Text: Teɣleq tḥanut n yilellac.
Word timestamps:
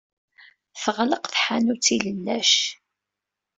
Teɣleq 0.81 1.23
tḥanut 1.27 1.87
n 1.91 1.93
yilellac. 1.93 2.53